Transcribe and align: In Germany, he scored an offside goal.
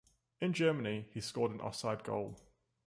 In 0.39 0.51
Germany, 0.53 1.05
he 1.13 1.21
scored 1.21 1.51
an 1.51 1.61
offside 1.61 2.03
goal. 2.03 2.35